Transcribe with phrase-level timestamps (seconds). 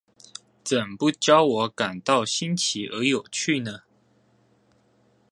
[0.63, 3.81] 怎不教我感到新奇而有趣呢？